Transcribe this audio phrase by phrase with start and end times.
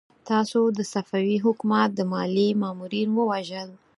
[0.29, 3.69] تاسو د صفوي حکومت د ماليې مامورين ووژل!